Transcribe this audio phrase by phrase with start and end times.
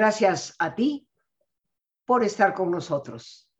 [0.00, 1.06] Gracias a ti
[2.06, 3.50] por estar con nosotros.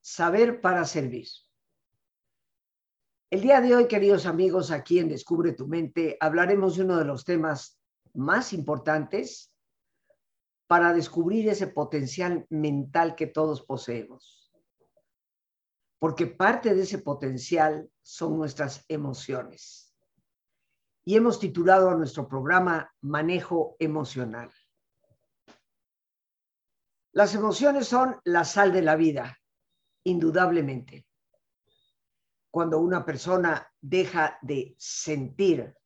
[0.00, 1.28] Saber para servir.
[3.28, 7.04] El día de hoy, queridos amigos, aquí en Descubre tu mente, hablaremos de uno de
[7.04, 7.78] los temas
[8.14, 9.52] más importantes
[10.66, 14.50] para descubrir ese potencial mental que todos poseemos.
[15.98, 19.94] Porque parte de ese potencial son nuestras emociones.
[21.04, 24.50] Y hemos titulado a nuestro programa Manejo Emocional.
[27.14, 29.38] Las emociones son la sal de la vida,
[30.02, 31.06] indudablemente.
[32.50, 35.76] Cuando una persona deja de sentir,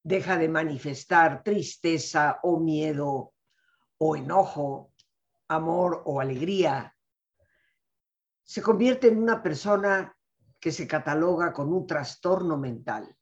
[0.00, 3.34] deja de manifestar tristeza o miedo
[3.98, 4.92] o enojo,
[5.48, 6.96] amor o alegría,
[8.44, 10.16] se convierte en una persona
[10.60, 13.12] que se cataloga con un trastorno mental.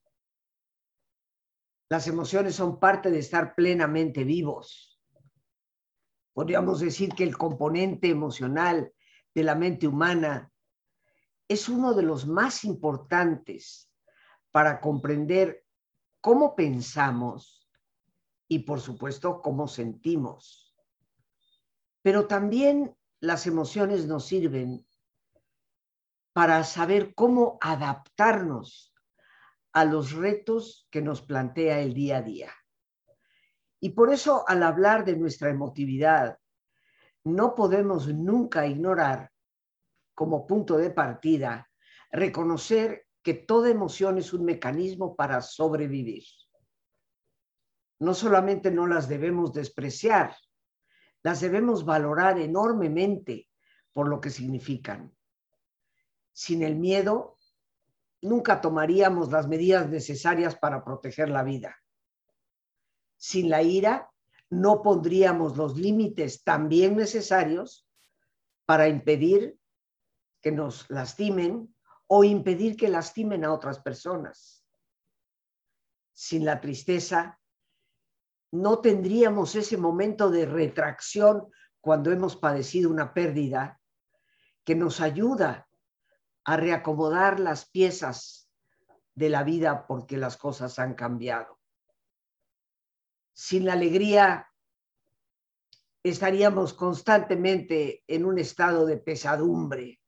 [1.89, 4.95] Las emociones son parte de estar plenamente vivos
[6.37, 8.92] podríamos decir que el componente emocional
[9.34, 10.53] de la mente humana
[11.48, 13.91] es uno de los más importantes
[14.51, 15.64] para comprender
[16.20, 17.67] cómo pensamos
[18.48, 20.77] y por supuesto cómo sentimos.
[22.03, 24.87] Pero también las emociones nos sirven
[26.34, 28.95] para saber cómo adaptarnos
[29.73, 32.53] a los retos que nos plantea el día a día.
[33.87, 36.41] Y por eso al hablar de nuestra emotividad,
[37.23, 39.31] no podemos nunca ignorar
[40.12, 41.70] como punto de partida
[42.11, 46.25] reconocer que toda emoción es un mecanismo para sobrevivir.
[48.01, 50.34] No solamente no las debemos despreciar,
[51.23, 53.48] las debemos valorar enormemente
[53.92, 55.14] por lo que significan.
[56.33, 57.39] Sin el miedo,
[58.20, 61.77] nunca tomaríamos las medidas necesarias para proteger la vida.
[63.16, 64.10] Sin la ira,
[64.50, 67.86] no pondríamos los límites también necesarios
[68.64, 69.58] para impedir
[70.40, 71.74] que nos lastimen
[72.06, 74.64] o impedir que lastimen a otras personas.
[76.12, 77.40] Sin la tristeza,
[78.52, 81.50] no tendríamos ese momento de retracción
[81.80, 83.80] cuando hemos padecido una pérdida
[84.64, 85.68] que nos ayuda
[86.44, 88.48] a reacomodar las piezas
[89.14, 91.55] de la vida porque las cosas han cambiado
[93.36, 94.51] sin la alegría
[96.02, 100.01] estaríamos constantemente en un estado de pesadumbre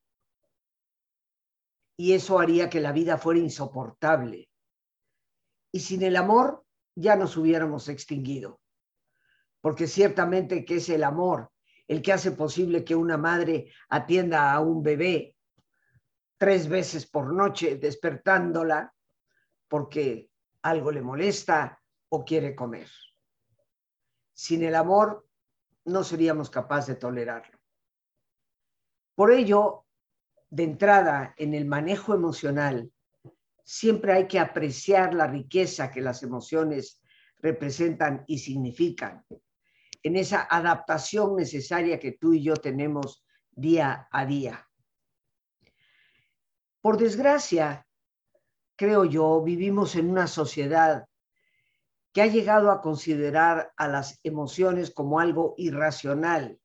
[1.98, 4.48] y eso haría que la vida fuera insoportable.
[5.70, 8.62] Y sin el amor ya nos hubiéramos extinguido,
[9.60, 11.50] porque ciertamente que es el amor
[11.86, 15.36] el que hace posible que una madre atienda a un bebé
[16.38, 18.94] tres veces por noche, despertándola
[19.68, 20.30] porque
[20.62, 21.78] algo le molesta
[22.08, 22.88] o quiere comer.
[24.38, 25.26] Sin el amor
[25.84, 27.58] no seríamos capaces de tolerarlo.
[29.16, 29.84] Por ello,
[30.48, 32.88] de entrada, en el manejo emocional,
[33.64, 37.02] siempre hay que apreciar la riqueza que las emociones
[37.38, 39.24] representan y significan,
[40.04, 44.68] en esa adaptación necesaria que tú y yo tenemos día a día.
[46.80, 47.84] Por desgracia,
[48.76, 51.08] creo yo, vivimos en una sociedad
[52.18, 56.60] que ha llegado a considerar a las emociones como algo irracional,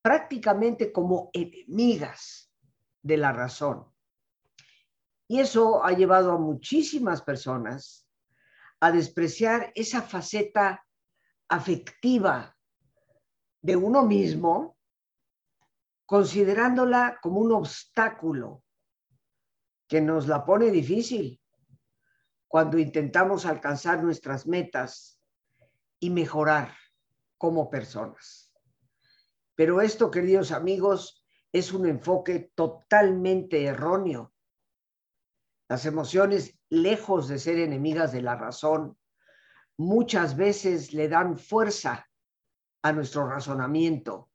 [0.00, 2.48] prácticamente como enemigas
[3.02, 3.92] de la razón.
[5.26, 8.06] Y eso ha llevado a muchísimas personas
[8.78, 10.86] a despreciar esa faceta
[11.48, 12.56] afectiva
[13.60, 14.78] de uno mismo,
[16.06, 18.62] considerándola como un obstáculo
[19.88, 21.41] que nos la pone difícil
[22.52, 25.18] cuando intentamos alcanzar nuestras metas
[25.98, 26.76] y mejorar
[27.38, 28.52] como personas.
[29.54, 34.34] Pero esto, queridos amigos, es un enfoque totalmente erróneo.
[35.66, 38.98] Las emociones, lejos de ser enemigas de la razón,
[39.78, 42.06] muchas veces le dan fuerza
[42.82, 44.28] a nuestro razonamiento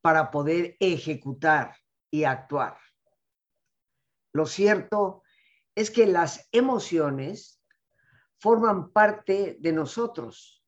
[0.00, 1.76] para poder ejecutar
[2.10, 2.78] y actuar.
[4.32, 5.24] Lo cierto
[5.78, 7.62] es que las emociones
[8.40, 10.64] forman parte de nosotros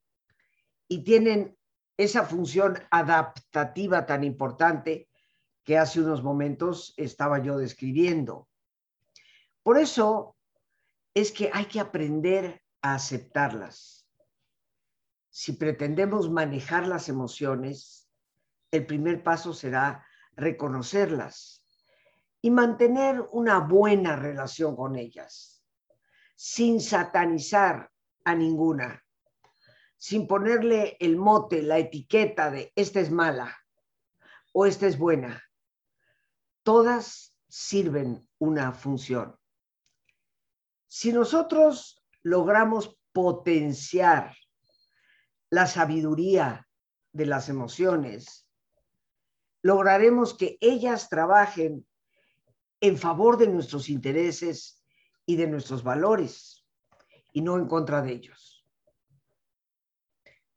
[0.87, 1.59] y tienen
[1.97, 5.09] esa función adaptativa tan importante
[5.65, 8.49] que hace unos momentos estaba yo describiendo.
[9.65, 10.37] Por eso
[11.13, 14.07] es que hay que aprender a aceptarlas.
[15.29, 18.09] Si pretendemos manejar las emociones,
[18.71, 21.60] el primer paso será reconocerlas
[22.43, 25.63] y mantener una buena relación con ellas,
[26.35, 27.91] sin satanizar
[28.25, 29.05] a ninguna,
[29.97, 33.57] sin ponerle el mote, la etiqueta de esta es mala
[34.53, 35.43] o esta es buena.
[36.63, 39.37] Todas sirven una función.
[40.89, 44.35] Si nosotros logramos potenciar
[45.51, 46.67] la sabiduría
[47.13, 48.49] de las emociones,
[49.63, 51.87] lograremos que ellas trabajen
[52.81, 54.83] en favor de nuestros intereses
[55.27, 56.67] y de nuestros valores
[57.33, 58.67] y no en contra de ellos.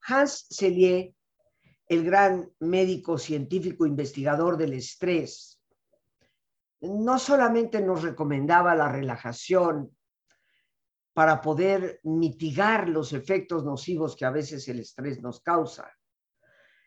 [0.02, 1.16] Hans Selye,
[1.88, 5.62] el gran médico científico investigador del estrés,
[6.82, 9.96] no solamente nos recomendaba la relajación
[11.14, 15.90] para poder mitigar los efectos nocivos que a veces el estrés nos causa,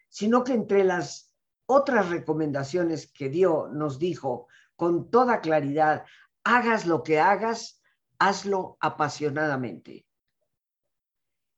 [0.09, 1.32] sino que entre las
[1.67, 6.05] otras recomendaciones que dio nos dijo con toda claridad,
[6.44, 7.82] hagas lo que hagas,
[8.19, 10.06] hazlo apasionadamente.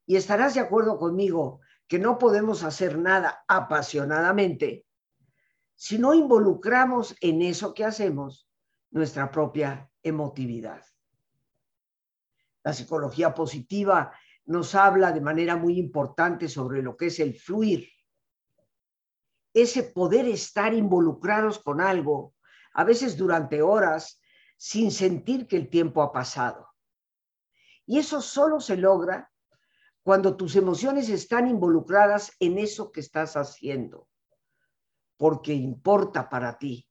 [0.07, 4.87] Y estarás de acuerdo conmigo que no podemos hacer nada apasionadamente
[5.75, 8.49] si no involucramos en eso que hacemos
[8.91, 10.83] nuestra propia emotividad.
[12.65, 14.13] La psicología positiva
[14.45, 17.89] nos habla de manera muy importante sobre lo que es el fluir,
[19.55, 22.35] ese poder estar involucrados con algo,
[22.79, 24.21] a veces durante horas,
[24.57, 26.69] sin sentir que el tiempo ha pasado.
[27.85, 29.33] Y eso solo se logra
[30.05, 34.09] cuando tus emociones están involucradas en eso que estás haciendo,
[35.17, 36.89] porque importa para ti,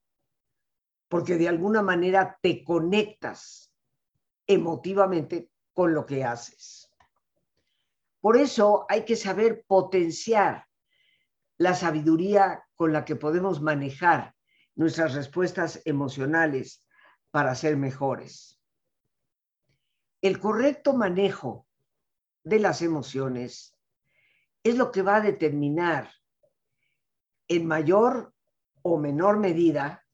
[1.07, 3.73] porque de alguna manera te conectas
[4.45, 6.91] emotivamente con lo que haces.
[8.19, 10.65] Por eso hay que saber potenciar
[11.57, 14.35] la sabiduría con la que podemos manejar
[14.77, 16.87] nuestras respuestas emocionales
[17.31, 18.61] para ser mejores.
[20.21, 21.67] El correcto manejo
[22.43, 23.77] de las emociones
[24.63, 26.09] es lo que va a determinar
[27.49, 28.33] en mayor
[28.81, 30.05] o menor medida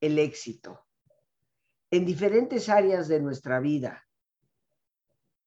[0.00, 0.86] el éxito
[1.90, 4.08] en diferentes áreas de nuestra vida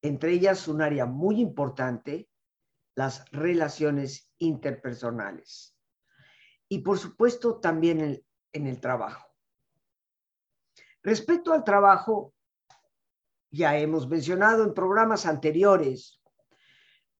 [0.01, 2.29] entre ellas un área muy importante,
[2.95, 5.77] las relaciones interpersonales.
[6.67, 8.23] Y por supuesto también
[8.53, 9.27] en, el trabajo.
[11.03, 12.33] Respecto al trabajo,
[13.49, 16.21] ya hemos mencionado en programas anteriores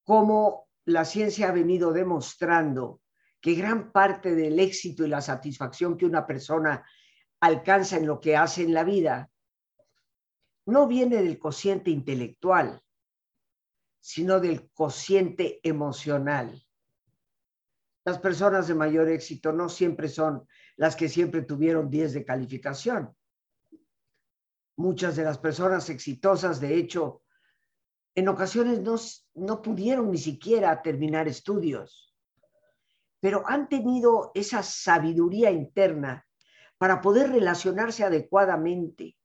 [0.03, 3.01] cómo la ciencia ha venido demostrando
[3.39, 6.85] que gran parte del éxito y la satisfacción que una persona
[7.39, 9.31] alcanza en lo que hace en la vida
[10.65, 12.81] no viene del cociente intelectual,
[13.99, 16.63] sino del cociente emocional.
[18.03, 23.15] Las personas de mayor éxito no siempre son las que siempre tuvieron 10 de calificación.
[24.77, 27.21] Muchas de las personas exitosas, de hecho,
[28.15, 28.95] en ocasiones no,
[29.35, 32.15] no pudieron ni siquiera terminar estudios,
[33.19, 36.25] pero han tenido esa sabiduría interna
[36.77, 39.15] para poder relacionarse adecuadamente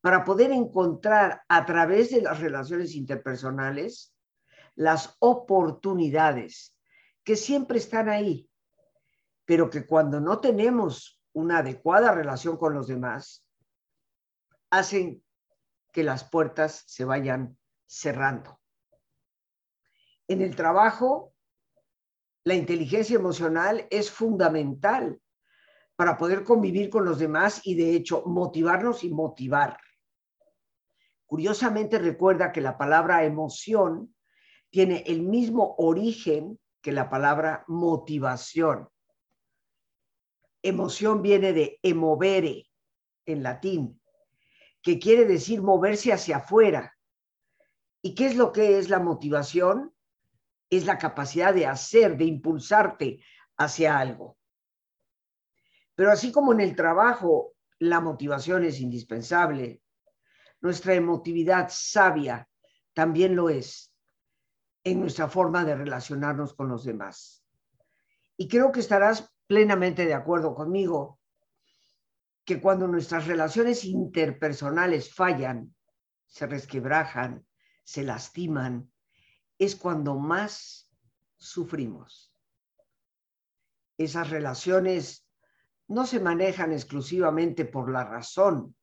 [0.00, 4.14] para poder encontrar a través de las relaciones interpersonales
[4.74, 6.76] las oportunidades
[7.28, 8.48] que siempre están ahí,
[9.44, 13.46] pero que cuando no tenemos una adecuada relación con los demás,
[14.70, 15.22] hacen
[15.92, 18.58] que las puertas se vayan cerrando.
[20.26, 21.34] En el trabajo,
[22.44, 25.20] la inteligencia emocional es fundamental
[25.96, 29.76] para poder convivir con los demás y de hecho motivarnos y motivar.
[31.26, 34.14] Curiosamente recuerda que la palabra emoción
[34.70, 38.88] tiene el mismo origen que la palabra motivación.
[40.62, 42.68] Emoción viene de emovere
[43.26, 44.00] en latín,
[44.82, 46.96] que quiere decir moverse hacia afuera.
[48.02, 49.94] ¿Y qué es lo que es la motivación?
[50.70, 53.24] Es la capacidad de hacer, de impulsarte
[53.56, 54.38] hacia algo.
[55.94, 59.82] Pero así como en el trabajo la motivación es indispensable,
[60.60, 62.48] nuestra emotividad sabia
[62.92, 63.92] también lo es
[64.92, 67.44] en nuestra forma de relacionarnos con los demás.
[68.36, 71.18] Y creo que estarás plenamente de acuerdo conmigo
[72.44, 75.74] que cuando nuestras relaciones interpersonales fallan,
[76.26, 77.46] se resquebrajan,
[77.84, 78.90] se lastiman,
[79.58, 80.90] es cuando más
[81.36, 82.32] sufrimos.
[83.96, 85.26] Esas relaciones
[85.88, 88.76] no se manejan exclusivamente por la razón,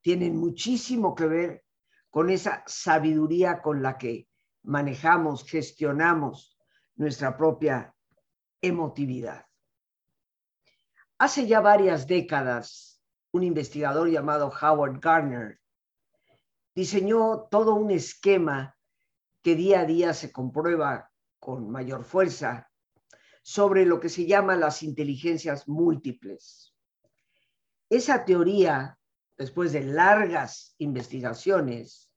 [0.00, 1.64] tienen muchísimo que ver
[2.10, 4.28] con esa sabiduría con la que
[4.64, 6.58] manejamos, gestionamos
[6.96, 7.94] nuestra propia
[8.60, 9.46] emotividad.
[11.18, 15.60] Hace ya varias décadas, un investigador llamado Howard Gardner
[16.74, 18.76] diseñó todo un esquema
[19.42, 22.70] que día a día se comprueba con mayor fuerza
[23.42, 26.74] sobre lo que se llama las inteligencias múltiples.
[27.90, 28.98] Esa teoría,
[29.36, 32.10] después de largas investigaciones,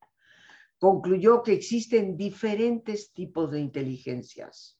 [0.79, 4.79] concluyó que existen diferentes tipos de inteligencias.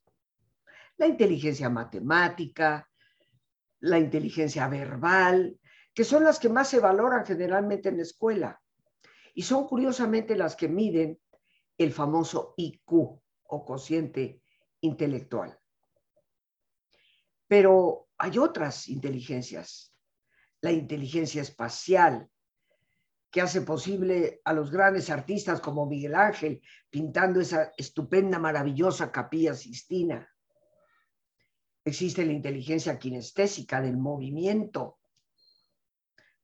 [0.97, 2.89] La inteligencia matemática,
[3.79, 5.59] la inteligencia verbal,
[5.93, 8.61] que son las que más se valoran generalmente en la escuela
[9.33, 11.19] y son curiosamente las que miden
[11.77, 14.41] el famoso IQ o cociente
[14.81, 15.57] intelectual.
[17.47, 19.93] Pero hay otras inteligencias,
[20.61, 22.29] la inteligencia espacial,
[23.29, 29.53] que hace posible a los grandes artistas como Miguel Ángel pintando esa estupenda, maravillosa capilla
[29.53, 30.27] sistina.
[31.84, 35.00] Existe la inteligencia kinestésica del movimiento,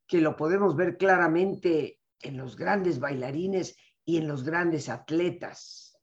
[0.08, 3.76] que lo podemos ver claramente en los grandes bailarines
[4.06, 5.98] y en los grandes atletas.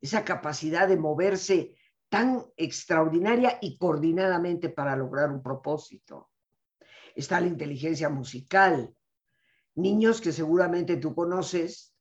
[0.00, 1.76] Esa capacidad de moverse
[2.08, 6.30] tan extraordinaria y coordinadamente para lograr un propósito.
[7.14, 8.94] Está la inteligencia musical,
[9.74, 11.94] niños que seguramente tú conoces,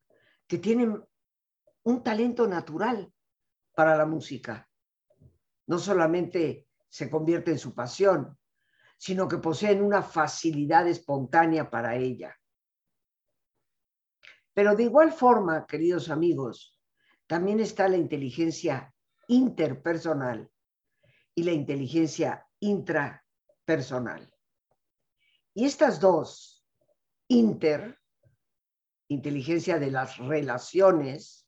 [0.47, 1.03] que tienen
[1.83, 3.11] un talento natural
[3.75, 4.69] para la música.
[5.67, 8.37] No solamente se convierte en su pasión,
[8.97, 12.37] sino que poseen una facilidad espontánea para ella.
[14.53, 16.79] Pero de igual forma, queridos amigos,
[17.27, 18.93] también está la inteligencia
[19.27, 20.51] interpersonal
[21.33, 24.31] y la inteligencia intrapersonal.
[25.55, 26.62] Y estas dos,
[27.33, 27.99] inter,
[29.07, 31.47] inteligencia de las relaciones,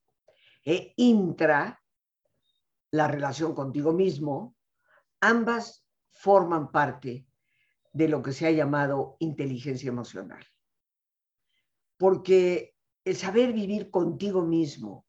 [0.63, 1.81] e intra,
[2.91, 4.55] la relación contigo mismo,
[5.21, 7.27] ambas forman parte
[7.93, 10.43] de lo que se ha llamado inteligencia emocional.
[11.97, 15.05] Porque el saber vivir contigo mismo,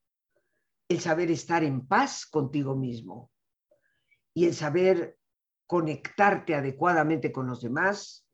[0.89, 3.31] el saber estar en paz contigo mismo
[4.35, 5.19] y el saber
[5.67, 8.26] conectarte adecuadamente con los demás,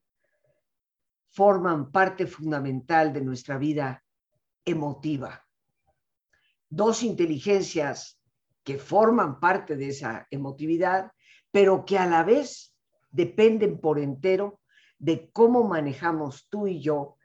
[1.33, 4.05] forman parte fundamental de nuestra vida
[4.65, 5.45] emotiva.
[6.69, 8.21] Dos inteligencias
[8.63, 11.11] que forman parte de esa emotividad,
[11.51, 12.75] pero que a la vez
[13.11, 14.61] dependen por entero
[14.99, 17.17] de cómo manejamos tú y yo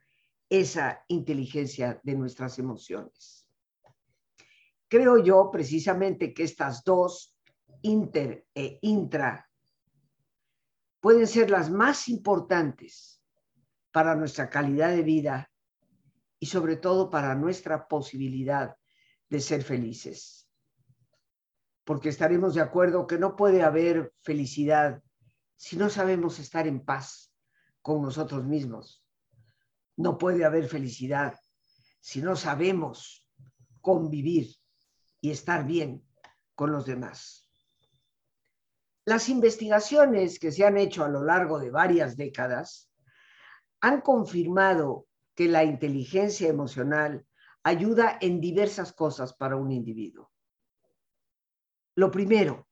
[0.49, 3.47] esa inteligencia de nuestras emociones.
[4.87, 7.37] Creo yo precisamente que estas dos,
[7.81, 9.49] inter e intra,
[11.01, 13.16] pueden ser las más importantes
[13.97, 15.49] para nuestra calidad de vida
[16.39, 18.77] y sobre todo para nuestra posibilidad
[19.27, 20.47] de ser felices.
[21.83, 25.01] Porque estaremos de acuerdo que no puede haber felicidad
[25.55, 27.33] si no sabemos estar en paz
[27.81, 29.03] con nosotros mismos
[29.95, 31.33] no puede haber felicidad
[31.99, 33.27] si no sabemos
[33.81, 34.55] convivir
[35.21, 36.07] y estar bien
[36.53, 37.49] con los demás.
[39.05, 42.86] Las investigaciones que se han hecho a lo largo de varias décadas
[43.81, 47.25] han confirmado que la inteligencia emocional
[47.63, 50.31] ayuda en diversas cosas para un individuo.
[51.95, 52.67] Lo primero,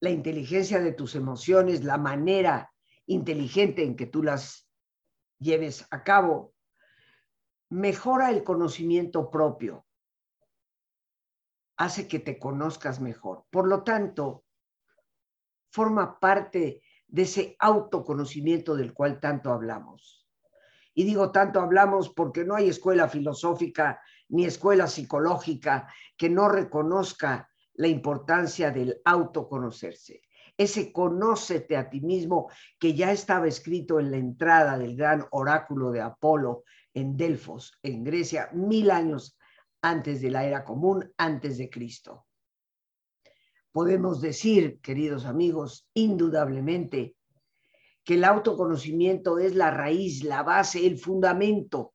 [0.00, 2.72] la inteligencia de tus emociones, la manera
[3.06, 4.68] inteligente en que tú las
[5.38, 6.54] lleves a cabo,
[7.68, 9.86] mejora el conocimiento propio,
[11.76, 13.44] hace que te conozcas mejor.
[13.50, 14.44] Por lo tanto,
[15.70, 16.82] forma parte
[17.12, 20.26] de ese autoconocimiento del cual tanto hablamos.
[20.94, 27.48] Y digo tanto hablamos porque no hay escuela filosófica ni escuela psicológica que no reconozca
[27.74, 30.22] la importancia del autoconocerse
[30.56, 35.90] ese conócete a ti mismo que ya estaba escrito en la entrada del gran oráculo
[35.90, 36.64] de Apolo
[36.94, 39.38] en Delfos, en Grecia, mil años
[39.80, 42.26] antes de la era común, antes de Cristo.
[43.72, 47.16] Podemos decir, queridos amigos, indudablemente,
[48.04, 51.94] que el autoconocimiento es la raíz, la base, el fundamento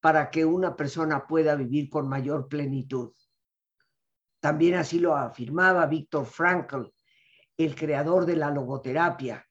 [0.00, 3.12] para que una persona pueda vivir con mayor plenitud.
[4.40, 6.86] También así lo afirmaba Víctor Frankl
[7.58, 9.46] el creador de la logoterapia,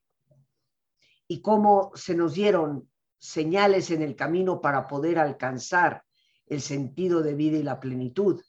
[1.28, 6.02] y cómo se nos dieron señales en el camino para poder alcanzar
[6.46, 8.42] el sentido de vida y la plenitud.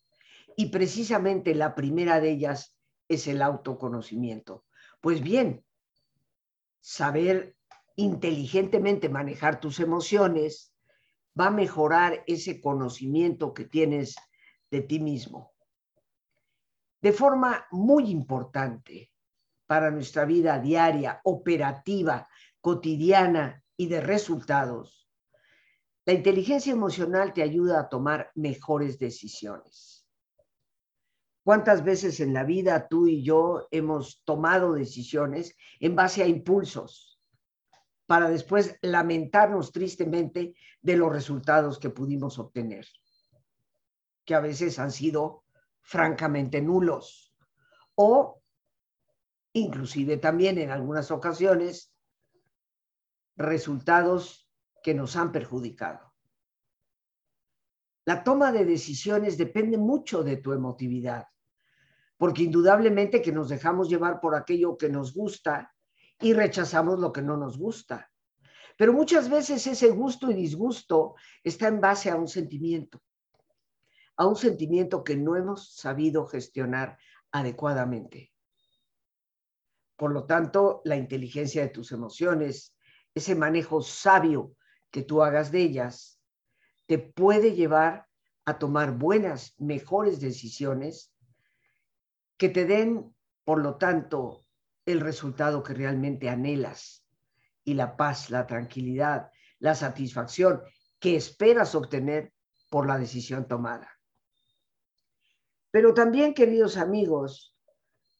[0.57, 2.77] Y precisamente la primera de ellas
[3.07, 4.65] es el autoconocimiento.
[5.01, 5.65] Pues bien,
[6.79, 7.55] saber
[7.95, 10.73] inteligentemente manejar tus emociones
[11.39, 14.15] va a mejorar ese conocimiento que tienes
[14.69, 15.53] de ti mismo.
[17.01, 19.11] De forma muy importante,
[19.65, 22.27] para nuestra vida diaria, operativa,
[22.59, 25.09] cotidiana y de resultados.
[26.05, 30.00] La inteligencia emocional te ayuda a tomar mejores decisiones.
[31.43, 37.19] ¿Cuántas veces en la vida tú y yo hemos tomado decisiones en base a impulsos
[38.05, 42.85] para después lamentarnos tristemente de los resultados que pudimos obtener?
[44.23, 45.43] Que a veces han sido
[45.81, 47.35] francamente nulos
[47.95, 48.41] o
[49.53, 51.91] inclusive también en algunas ocasiones
[53.35, 54.47] resultados
[54.83, 56.13] que nos han perjudicado.
[58.05, 61.27] La toma de decisiones depende mucho de tu emotividad,
[62.21, 65.73] porque indudablemente que nos dejamos llevar por aquello que nos gusta
[66.19, 68.11] y rechazamos lo que no nos gusta.
[68.77, 73.01] Pero muchas veces ese gusto y disgusto está en base a un sentimiento,
[74.17, 76.99] a un sentimiento que no hemos sabido gestionar
[77.31, 78.31] adecuadamente.
[79.95, 82.77] Por lo tanto, la inteligencia de tus emociones,
[83.15, 84.55] ese manejo sabio
[84.91, 86.21] que tú hagas de ellas,
[86.85, 88.05] te puede llevar
[88.45, 91.10] a tomar buenas, mejores decisiones
[92.41, 94.47] que te den, por lo tanto,
[94.87, 97.05] el resultado que realmente anhelas
[97.63, 99.29] y la paz, la tranquilidad,
[99.59, 100.63] la satisfacción
[100.99, 102.33] que esperas obtener
[102.67, 103.91] por la decisión tomada.
[105.69, 107.55] Pero también, queridos amigos,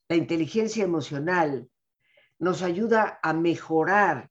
[0.07, 1.67] la inteligencia emocional
[2.37, 4.29] nos ayuda a mejorar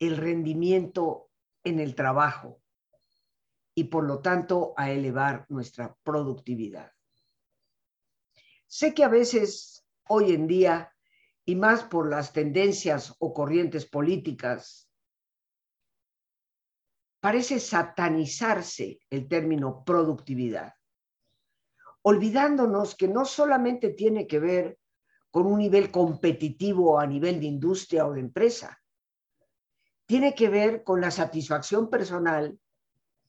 [0.00, 1.30] el rendimiento
[1.62, 2.60] en el trabajo
[3.76, 6.93] y por lo tanto a elevar nuestra productividad.
[8.76, 10.92] Sé que a veces hoy en día,
[11.44, 14.90] y más por las tendencias o corrientes políticas,
[17.20, 20.74] parece satanizarse el término productividad,
[22.02, 24.76] olvidándonos que no solamente tiene que ver
[25.30, 28.82] con un nivel competitivo a nivel de industria o de empresa,
[30.04, 32.58] tiene que ver con la satisfacción personal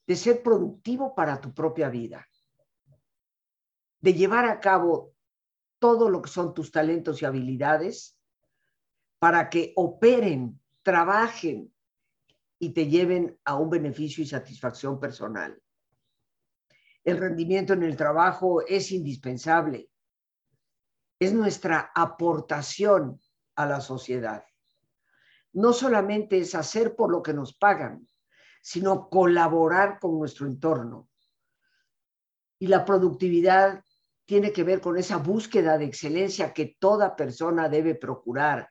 [0.08, 2.28] de ser productivo para tu propia vida,
[4.00, 5.15] de llevar a cabo
[5.86, 8.18] todo lo que son tus talentos y habilidades
[9.20, 11.72] para que operen, trabajen
[12.58, 15.62] y te lleven a un beneficio y satisfacción personal.
[17.04, 19.92] El rendimiento en el trabajo es indispensable.
[21.20, 23.22] Es nuestra aportación
[23.56, 24.44] a la sociedad
[25.56, 28.06] no solamente es hacer por lo que nos pagan,
[28.62, 31.08] sino colaborar con nuestro entorno.
[32.60, 33.82] Y la productividad
[34.26, 38.70] tiene que ver con esa búsqueda de excelencia que toda persona debe procurar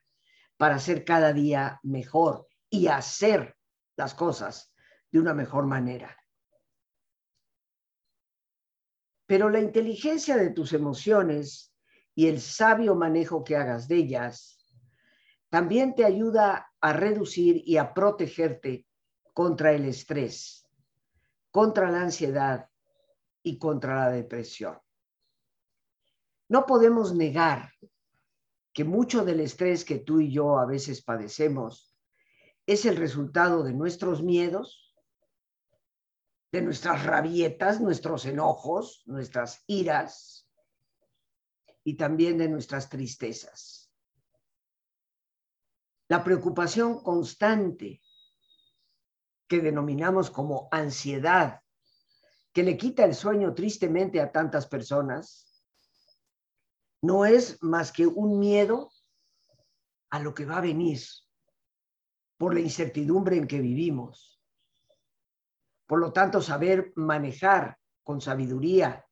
[0.56, 3.56] para ser cada día mejor y hacer
[3.96, 4.72] las cosas
[5.10, 6.16] de una mejor manera.
[9.26, 11.72] Pero la inteligencia de tus emociones
[12.14, 14.54] y el sabio manejo que hagas de ellas
[15.48, 18.86] también te ayuda a reducir y a protegerte
[19.32, 20.68] contra el estrés,
[21.50, 22.68] contra la ansiedad
[23.42, 24.83] y contra la depresión.
[26.48, 27.70] No podemos negar
[28.72, 31.94] que mucho del estrés que tú y yo a veces padecemos
[32.66, 34.94] es el resultado de nuestros miedos,
[36.52, 40.48] de nuestras rabietas, nuestros enojos, nuestras iras
[41.84, 43.92] y también de nuestras tristezas.
[46.08, 48.00] La preocupación constante
[49.48, 51.60] que denominamos como ansiedad,
[52.52, 55.53] que le quita el sueño tristemente a tantas personas,
[57.04, 58.90] no es más que un miedo
[60.08, 61.00] a lo que va a venir
[62.38, 64.40] por la incertidumbre en que vivimos.
[65.86, 69.04] Por lo tanto, saber manejar con sabiduría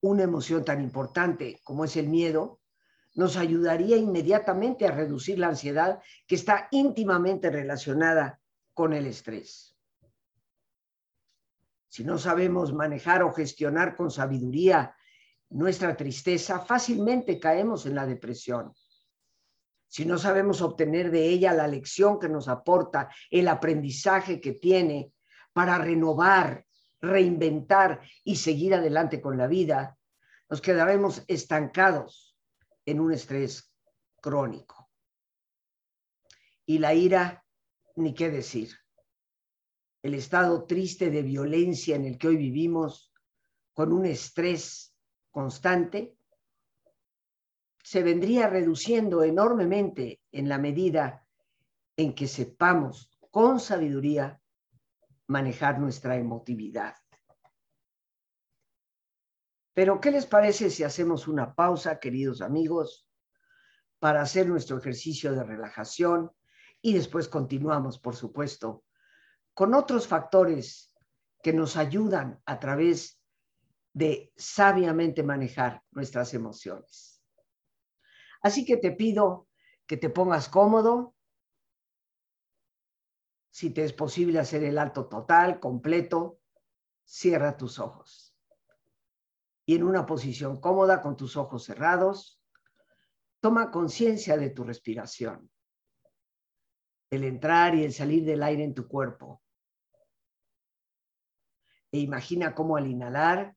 [0.00, 2.60] una emoción tan importante como es el miedo
[3.14, 8.40] nos ayudaría inmediatamente a reducir la ansiedad que está íntimamente relacionada
[8.74, 9.76] con el estrés.
[11.88, 14.96] Si no sabemos manejar o gestionar con sabiduría
[15.54, 18.74] nuestra tristeza, fácilmente caemos en la depresión.
[19.86, 25.12] Si no sabemos obtener de ella la lección que nos aporta, el aprendizaje que tiene
[25.52, 26.66] para renovar,
[27.00, 29.96] reinventar y seguir adelante con la vida,
[30.50, 32.36] nos quedaremos estancados
[32.84, 33.72] en un estrés
[34.20, 34.90] crónico.
[36.66, 37.44] Y la ira,
[37.94, 38.76] ni qué decir.
[40.02, 43.12] El estado triste de violencia en el que hoy vivimos,
[43.72, 44.93] con un estrés
[45.34, 46.16] constante,
[47.82, 51.26] se vendría reduciendo enormemente en la medida
[51.96, 54.40] en que sepamos con sabiduría
[55.26, 56.94] manejar nuestra emotividad.
[59.74, 63.08] Pero, ¿qué les parece si hacemos una pausa, queridos amigos,
[63.98, 66.30] para hacer nuestro ejercicio de relajación
[66.80, 68.84] y después continuamos, por supuesto,
[69.52, 70.94] con otros factores
[71.42, 73.20] que nos ayudan a través
[73.94, 77.22] de sabiamente manejar nuestras emociones.
[78.42, 79.48] Así que te pido
[79.86, 81.14] que te pongas cómodo,
[83.50, 86.40] si te es posible hacer el alto total, completo,
[87.04, 88.36] cierra tus ojos.
[89.64, 92.42] Y en una posición cómoda con tus ojos cerrados,
[93.40, 95.50] toma conciencia de tu respiración,
[97.10, 99.40] el entrar y el salir del aire en tu cuerpo.
[101.92, 103.56] E imagina cómo al inhalar,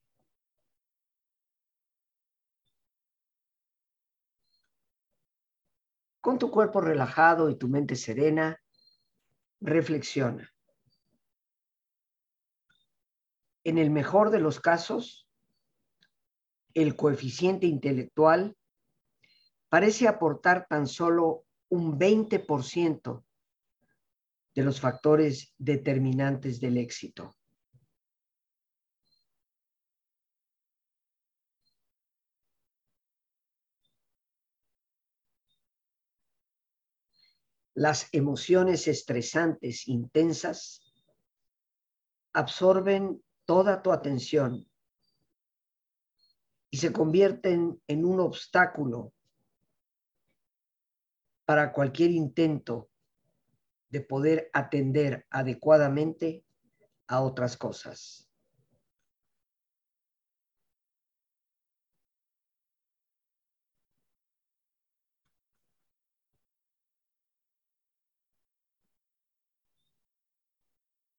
[6.21, 8.61] Con tu cuerpo relajado y tu mente serena,
[9.59, 10.47] reflexiona.
[13.63, 15.27] En el mejor de los casos,
[16.73, 18.55] el coeficiente intelectual
[19.67, 23.23] parece aportar tan solo un 20%
[24.53, 27.35] de los factores determinantes del éxito.
[37.73, 40.93] Las emociones estresantes intensas
[42.33, 44.67] absorben toda tu atención
[46.69, 49.13] y se convierten en un obstáculo
[51.45, 52.89] para cualquier intento
[53.89, 56.45] de poder atender adecuadamente
[57.07, 58.20] a otras cosas.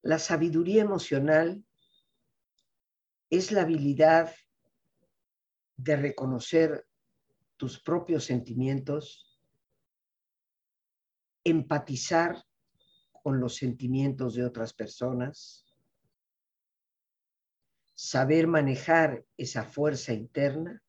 [0.02, 1.64] La sabiduría emocional
[3.30, 4.34] es la habilidad
[5.76, 6.86] de reconocer
[7.56, 9.40] tus propios sentimientos,
[11.44, 12.44] empatizar
[13.22, 15.64] con los sentimientos de otras personas,
[17.94, 20.82] saber manejar esa fuerza interna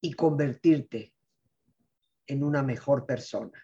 [0.00, 1.14] y convertirte
[2.26, 3.63] en una mejor persona.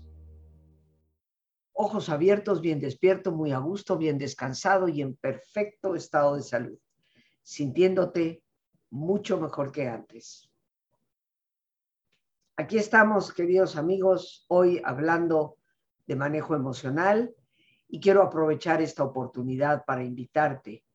[1.81, 6.77] ojos abiertos, bien despierto, muy a gusto, bien descansado y en perfecto estado de salud,
[7.41, 8.43] sintiéndote
[8.91, 10.47] mucho mejor que antes.
[12.55, 15.57] Aquí estamos, queridos amigos, hoy hablando
[16.05, 17.33] de manejo emocional
[17.87, 20.85] y quiero aprovechar esta oportunidad para invitarte,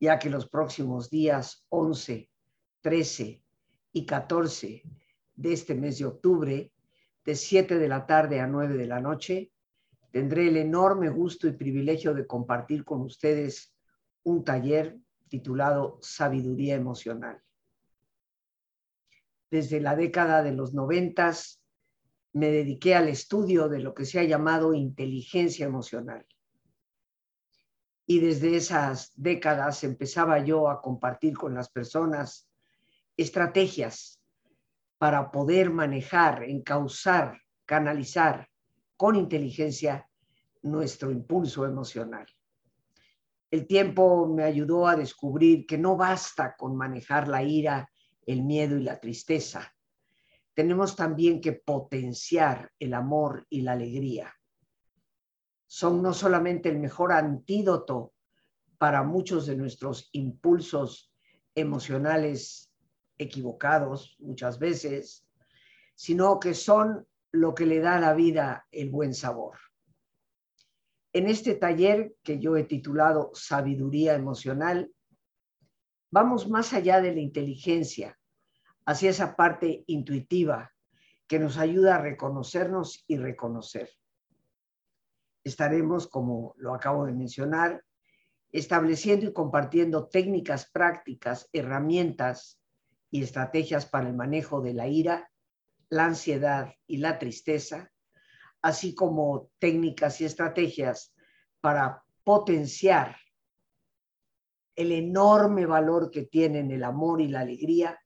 [0.00, 2.30] ya que los próximos días 11,
[2.80, 3.42] 13
[3.92, 4.82] y 14
[5.34, 6.72] de este mes de octubre,
[7.26, 9.52] de 7 de la tarde a 9 de la noche,
[10.10, 13.74] tendré el enorme gusto y privilegio de compartir con ustedes
[14.22, 17.42] un taller titulado Sabiduría Emocional.
[19.50, 21.62] Desde la década de los noventas
[22.32, 26.26] me dediqué al estudio de lo que se ha llamado inteligencia emocional.
[28.06, 32.48] Y desde esas décadas empezaba yo a compartir con las personas
[33.16, 34.20] estrategias
[34.98, 38.48] para poder manejar, encauzar, canalizar
[38.98, 40.10] con inteligencia
[40.62, 42.26] nuestro impulso emocional.
[43.48, 47.88] El tiempo me ayudó a descubrir que no basta con manejar la ira,
[48.26, 49.72] el miedo y la tristeza.
[50.52, 54.34] Tenemos también que potenciar el amor y la alegría.
[55.68, 58.14] Son no solamente el mejor antídoto
[58.78, 61.14] para muchos de nuestros impulsos
[61.54, 62.74] emocionales
[63.16, 65.24] equivocados muchas veces,
[65.94, 69.58] sino que son lo que le da a la vida el buen sabor.
[71.12, 74.90] En este taller que yo he titulado Sabiduría Emocional,
[76.10, 78.18] vamos más allá de la inteligencia,
[78.86, 80.72] hacia esa parte intuitiva
[81.26, 83.90] que nos ayuda a reconocernos y reconocer.
[85.44, 87.84] Estaremos, como lo acabo de mencionar,
[88.50, 92.58] estableciendo y compartiendo técnicas prácticas, herramientas
[93.10, 95.30] y estrategias para el manejo de la ira,
[95.90, 97.90] la ansiedad y la tristeza,
[98.62, 101.14] así como técnicas y estrategias
[101.60, 103.16] para potenciar
[104.76, 107.98] el enorme valor que tienen el amor y la alegría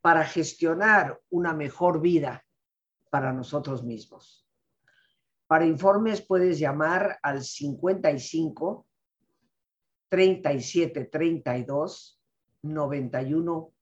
[0.00, 2.44] para gestionar una mejor vida
[3.10, 4.46] para nosotros mismos.
[5.46, 8.86] Para informes puedes llamar al 55
[10.08, 12.20] 37 32
[12.62, 13.72] 91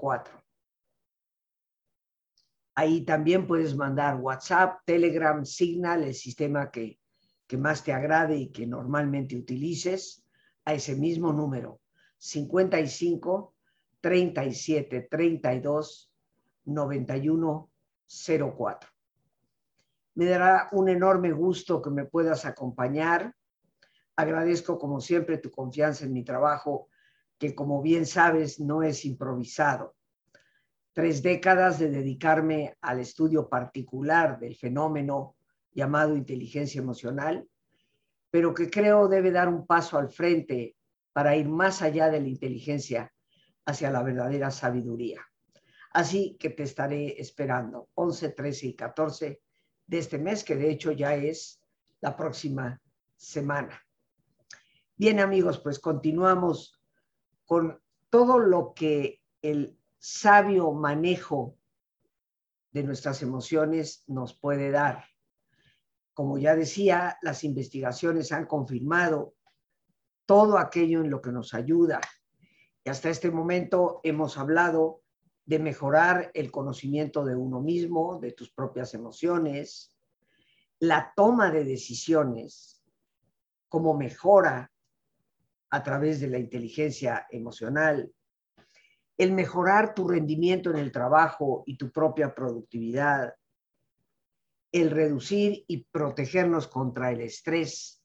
[0.00, 0.41] 04.
[2.74, 6.98] Ahí también puedes mandar WhatsApp, Telegram, Signal, el sistema que,
[7.46, 10.24] que más te agrade y que normalmente utilices,
[10.64, 11.80] a ese mismo número,
[12.18, 13.54] 55
[14.00, 16.12] 37 32
[16.64, 17.70] 91
[18.06, 18.90] 04.
[20.14, 23.34] Me dará un enorme gusto que me puedas acompañar.
[24.16, 26.88] Agradezco como siempre tu confianza en mi trabajo,
[27.38, 29.94] que como bien sabes no es improvisado
[30.92, 35.36] tres décadas de dedicarme al estudio particular del fenómeno
[35.72, 37.48] llamado inteligencia emocional,
[38.30, 40.76] pero que creo debe dar un paso al frente
[41.12, 43.12] para ir más allá de la inteligencia
[43.64, 45.20] hacia la verdadera sabiduría.
[45.92, 49.40] Así que te estaré esperando 11, 13 y 14
[49.86, 51.60] de este mes, que de hecho ya es
[52.00, 52.80] la próxima
[53.16, 53.80] semana.
[54.96, 56.80] Bien amigos, pues continuamos
[57.44, 61.56] con todo lo que el sabio manejo
[62.72, 65.04] de nuestras emociones nos puede dar.
[66.12, 69.36] Como ya decía, las investigaciones han confirmado
[70.26, 72.00] todo aquello en lo que nos ayuda.
[72.82, 75.02] Y hasta este momento hemos hablado
[75.44, 79.96] de mejorar el conocimiento de uno mismo, de tus propias emociones,
[80.80, 82.82] la toma de decisiones,
[83.68, 84.72] como mejora
[85.70, 88.12] a través de la inteligencia emocional,
[89.16, 93.34] el mejorar tu rendimiento en el trabajo y tu propia productividad,
[94.72, 98.02] el reducir y protegernos contra el estrés,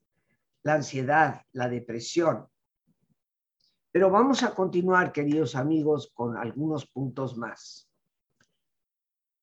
[0.62, 2.46] la ansiedad, la depresión.
[3.90, 7.90] Pero vamos a continuar, queridos amigos, con algunos puntos más.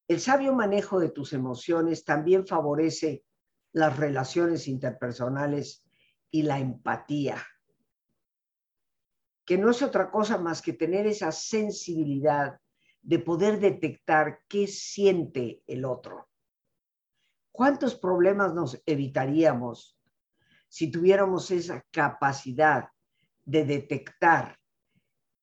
[0.08, 3.26] El sabio manejo de tus emociones también favorece
[3.72, 5.84] las relaciones interpersonales
[6.30, 7.44] y la empatía
[9.46, 12.60] que no es otra cosa más que tener esa sensibilidad
[13.04, 16.28] de poder detectar qué siente el otro.
[17.52, 19.98] ¿Cuántos problemas nos evitaríamos
[20.68, 22.90] si tuviéramos esa capacidad
[23.46, 24.58] de detectar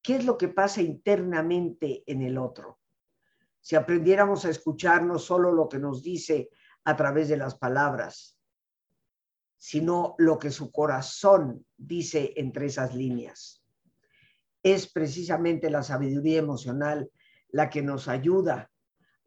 [0.02, 2.80] qué es lo que pasa internamente en el otro?
[3.60, 6.50] Si aprendiéramos a escuchar no solo lo que nos dice
[6.84, 8.36] a través de las palabras,
[9.56, 13.61] sino lo que su corazón dice entre esas líneas
[14.62, 17.10] es precisamente la sabiduría emocional
[17.48, 18.70] la que nos ayuda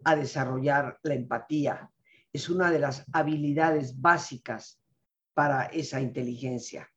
[0.03, 1.91] a desarrollar la empatía.
[2.31, 4.81] Es una de las habilidades básicas
[5.33, 6.89] para esa inteligencia.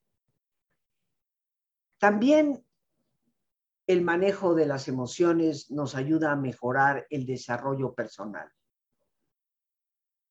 [1.98, 2.64] También
[3.87, 8.48] el manejo de las emociones nos ayuda a mejorar el desarrollo personal.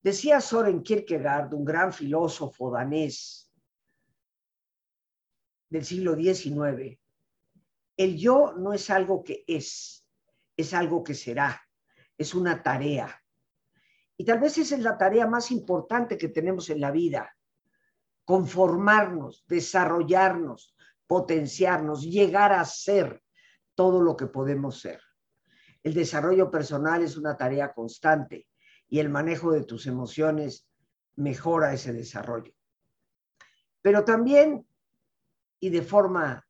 [0.02, 3.52] Decía Soren Kierkegaard, un gran filósofo danés
[5.70, 6.98] del siglo XIX,
[7.98, 10.08] el yo no es algo que es,
[10.56, 11.60] es algo que será,
[12.18, 13.22] es una tarea.
[14.16, 17.36] Y tal vez esa es la tarea más importante que tenemos en la vida,
[18.24, 20.76] conformarnos, desarrollarnos,
[21.08, 23.24] potenciarnos, llegar a ser
[23.74, 25.02] todo lo que podemos ser.
[25.84, 28.48] El desarrollo personal es una tarea constante
[28.88, 30.67] y el manejo de tus emociones
[31.15, 32.54] mejora ese desarrollo.
[33.82, 34.67] Pero también,
[35.60, 36.46] y de forma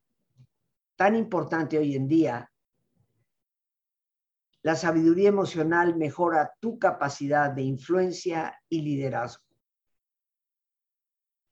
[0.98, 2.52] tan importante hoy en día,
[4.64, 9.46] la sabiduría emocional mejora tu capacidad de influencia y liderazgo.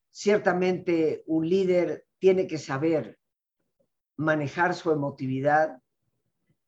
[0.09, 3.19] Ciertamente un líder tiene que saber
[4.17, 5.79] manejar su emotividad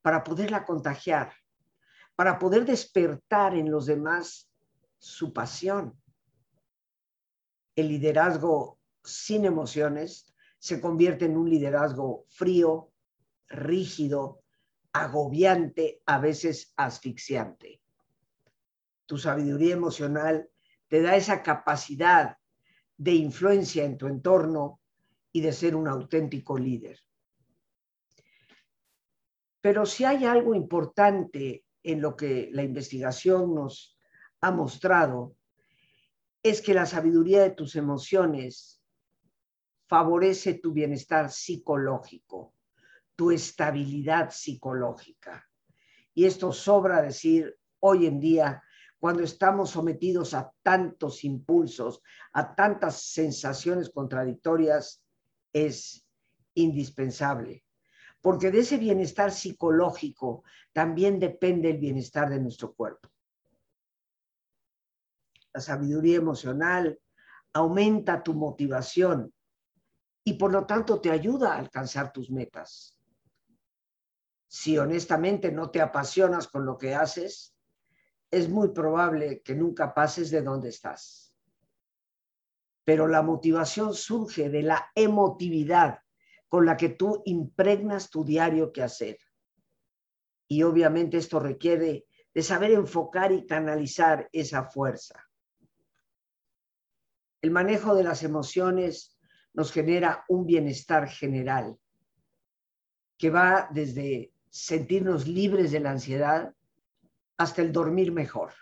[0.02, 1.34] para poderla contagiar,
[2.16, 4.50] para poder despertar en los demás
[5.00, 6.00] su pasión.
[7.76, 12.92] El liderazgo sin emociones se convierte en un liderazgo frío,
[13.48, 14.42] rígido,
[14.92, 17.82] agobiante, a veces asfixiante.
[19.06, 20.50] Tu sabiduría emocional
[20.88, 22.38] te da esa capacidad
[22.98, 24.82] de influencia en tu entorno
[25.32, 27.00] y de ser un auténtico líder.
[29.62, 33.98] Pero si hay algo importante en lo que la investigación nos
[34.42, 35.36] ha mostrado,
[36.42, 38.77] es que la sabiduría de tus emociones
[39.88, 42.54] favorece tu bienestar psicológico,
[43.16, 45.48] tu estabilidad psicológica.
[46.14, 48.62] Y esto sobra decir hoy en día,
[49.00, 52.02] cuando estamos sometidos a tantos impulsos,
[52.34, 55.04] a tantas sensaciones contradictorias,
[55.54, 56.06] es
[56.56, 57.64] indispensable.
[58.22, 63.10] Porque de ese bienestar psicológico también depende el bienestar de nuestro cuerpo.
[65.54, 67.00] La sabiduría emocional
[67.54, 69.34] aumenta tu motivación
[70.28, 73.00] y por lo tanto te ayuda a alcanzar tus metas.
[74.46, 77.56] Si honestamente no te apasionas con lo que haces,
[78.30, 81.34] es muy probable que nunca pases de donde estás.
[82.84, 86.00] Pero la motivación surge de la emotividad
[86.50, 89.18] con la que tú impregnas tu diario que hacer.
[90.50, 95.26] Y obviamente esto requiere de saber enfocar y canalizar esa fuerza.
[97.42, 99.17] El manejo de las emociones
[99.58, 101.80] nos genera un bienestar general
[103.18, 106.54] que va desde sentirnos libres de la ansiedad
[107.38, 108.54] hasta el dormir mejor.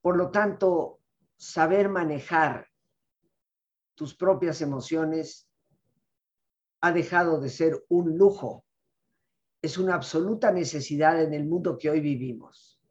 [0.00, 0.98] Por lo tanto,
[1.36, 2.66] saber manejar
[3.94, 5.48] tus propias emociones
[6.80, 8.64] ha dejado de ser un lujo,
[9.62, 12.82] es una absoluta necesidad en el mundo que hoy vivimos.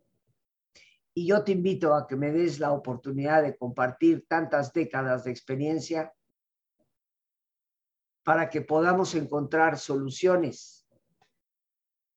[1.14, 5.32] Y yo te invito a que me des la oportunidad de compartir tantas décadas de
[5.32, 6.14] experiencia
[8.24, 10.88] para que podamos encontrar soluciones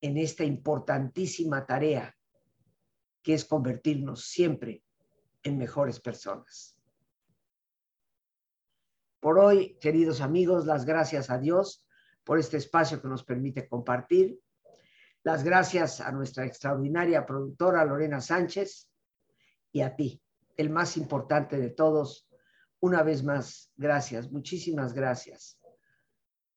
[0.00, 2.14] en esta importantísima tarea
[3.22, 4.82] que es convertirnos siempre
[5.44, 6.76] en mejores personas.
[9.20, 11.86] Por hoy, queridos amigos, las gracias a Dios
[12.24, 14.40] por este espacio que nos permite compartir.
[15.22, 18.88] Las gracias a nuestra extraordinaria productora Lorena Sánchez
[19.70, 20.20] y a ti,
[20.56, 22.28] el más importante de todos.
[22.80, 25.61] Una vez más, gracias, muchísimas gracias